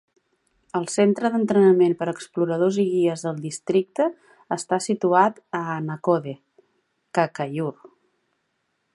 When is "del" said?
3.27-3.43